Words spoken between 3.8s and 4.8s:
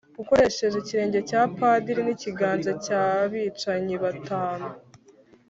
batanu